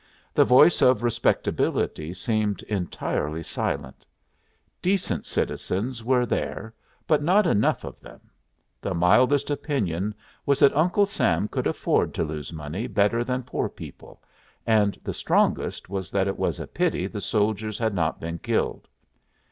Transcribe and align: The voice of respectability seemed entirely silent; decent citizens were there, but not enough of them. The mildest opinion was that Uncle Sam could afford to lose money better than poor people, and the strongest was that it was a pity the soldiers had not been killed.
The 0.33 0.43
voice 0.45 0.81
of 0.81 1.03
respectability 1.03 2.11
seemed 2.15 2.63
entirely 2.63 3.43
silent; 3.43 4.03
decent 4.81 5.27
citizens 5.27 6.03
were 6.03 6.25
there, 6.25 6.73
but 7.05 7.21
not 7.21 7.45
enough 7.45 7.83
of 7.83 7.99
them. 7.99 8.19
The 8.81 8.95
mildest 8.95 9.51
opinion 9.51 10.15
was 10.43 10.57
that 10.57 10.75
Uncle 10.75 11.05
Sam 11.05 11.47
could 11.47 11.67
afford 11.67 12.15
to 12.15 12.23
lose 12.23 12.51
money 12.51 12.87
better 12.87 13.23
than 13.23 13.43
poor 13.43 13.69
people, 13.69 14.23
and 14.65 14.99
the 15.03 15.13
strongest 15.13 15.87
was 15.87 16.09
that 16.09 16.27
it 16.27 16.39
was 16.39 16.59
a 16.59 16.65
pity 16.65 17.05
the 17.05 17.21
soldiers 17.21 17.77
had 17.77 17.93
not 17.93 18.19
been 18.19 18.39
killed. 18.39 18.87